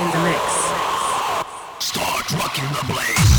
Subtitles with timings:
[0.00, 0.42] in the mix.
[1.78, 3.29] Start rocking the place.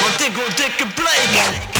[0.00, 1.79] Want ik wil dikke Bleek.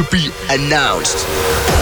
[0.00, 1.79] To be announced.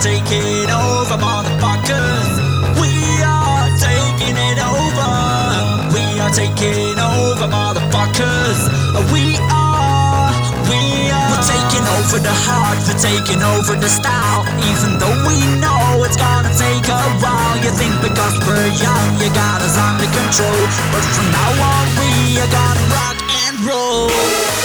[0.00, 2.30] Taking over, motherfuckers.
[2.78, 2.92] We
[3.26, 5.10] are taking it over.
[5.90, 8.58] We are taking over, motherfuckers.
[9.10, 10.30] We are,
[10.70, 11.30] we are.
[11.34, 14.46] We're taking over the heart, we're taking over the style.
[14.70, 17.56] Even though we know it's gonna take a while.
[17.58, 20.62] You think because we're young, you got us under control.
[20.94, 24.57] But from now on, we are gonna rock and roll.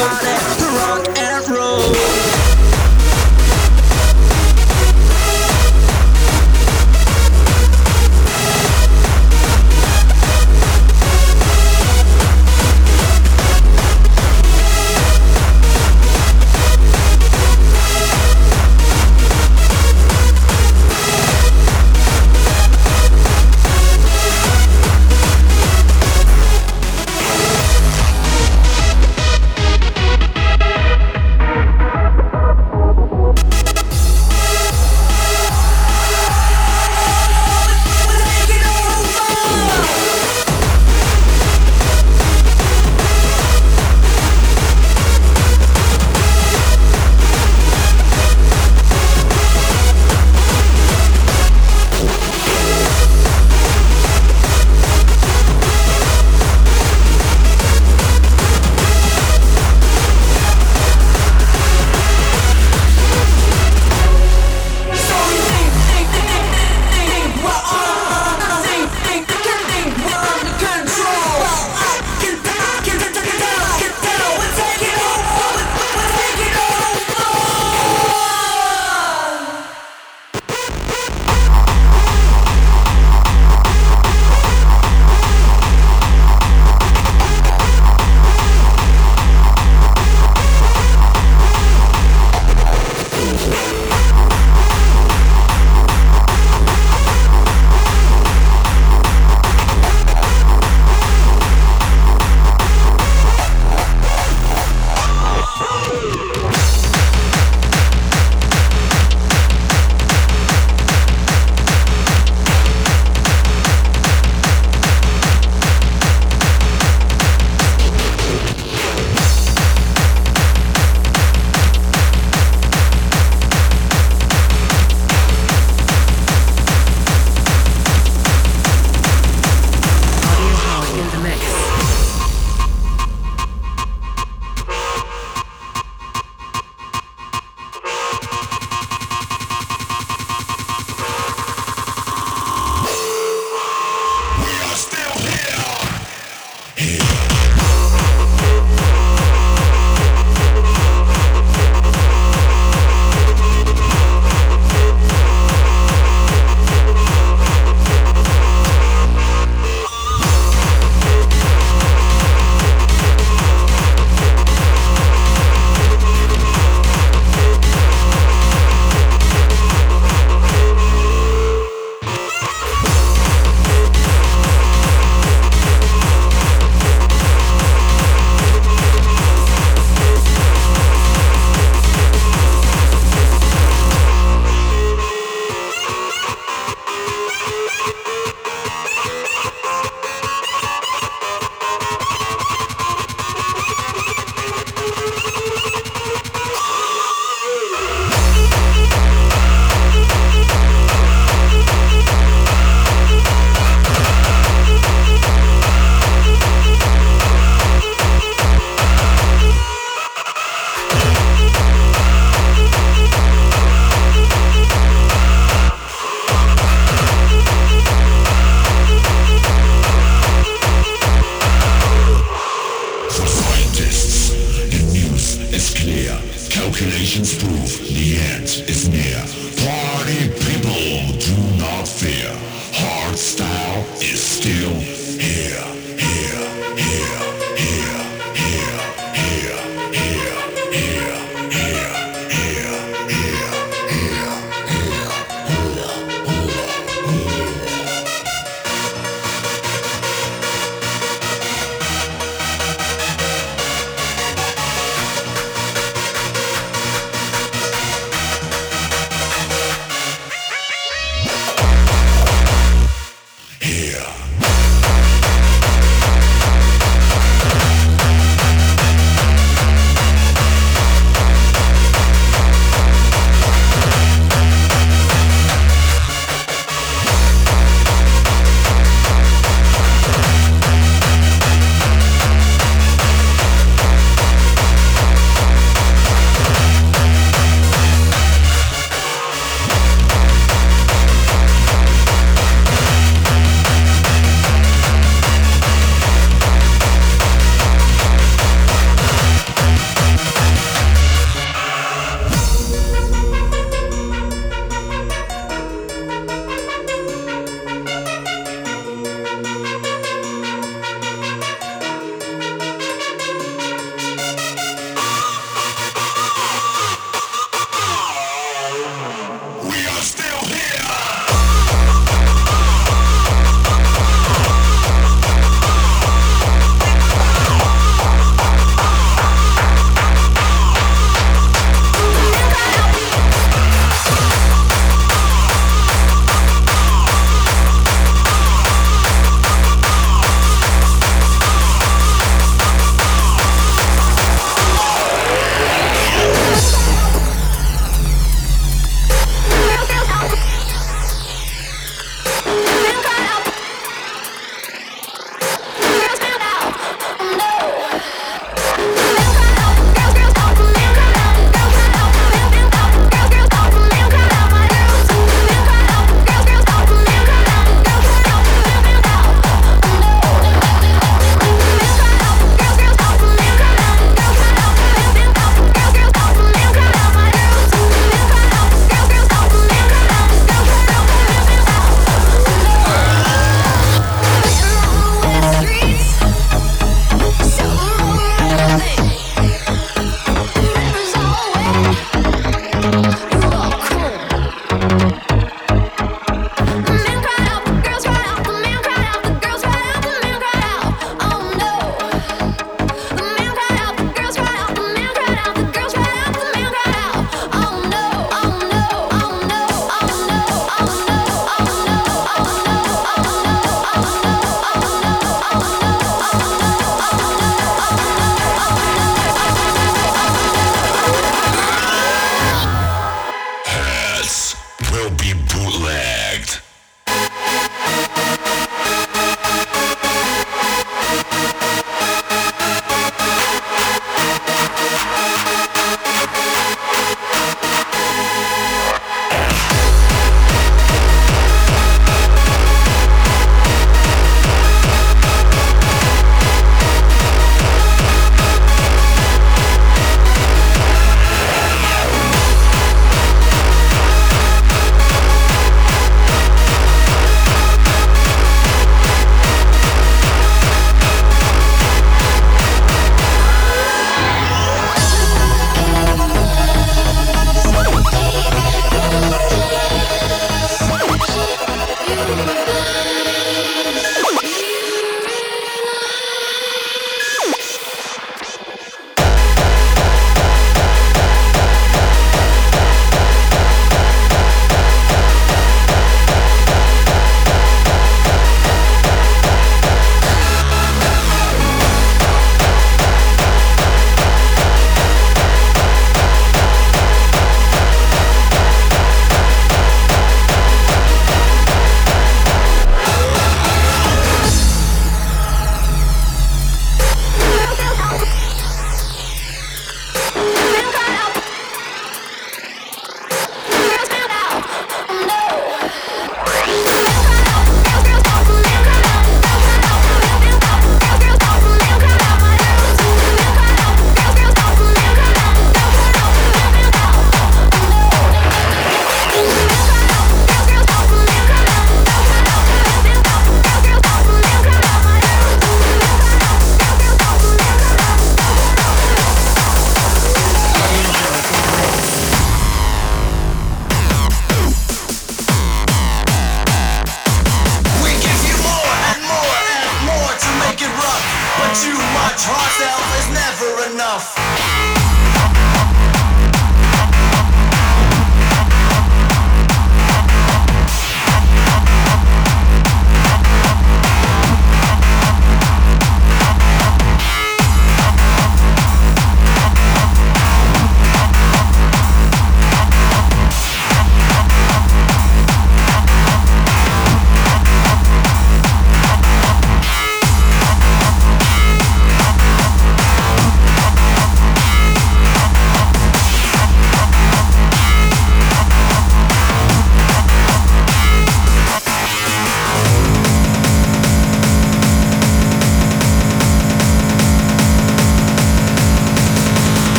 [0.00, 1.09] Body, rock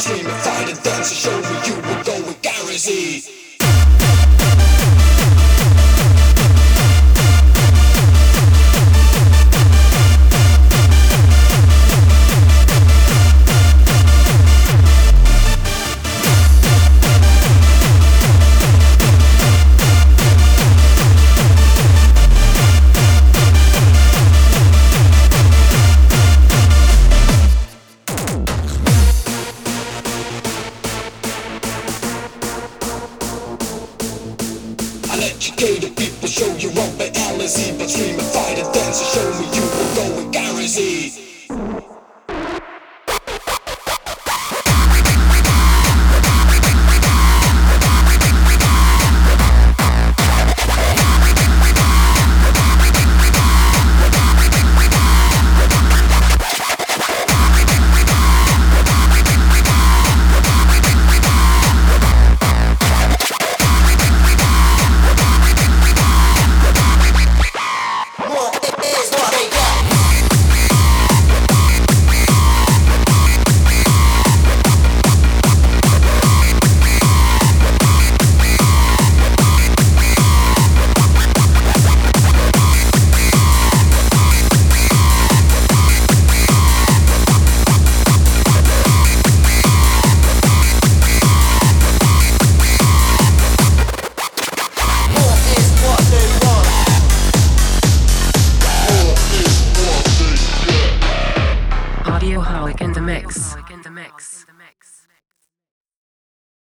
[0.00, 3.49] entertainment, fight and dance to show where you will go with Gary Z.